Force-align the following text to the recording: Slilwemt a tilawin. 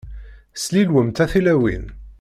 Slilwemt 0.63 1.17
a 1.23 1.25
tilawin. 1.31 1.85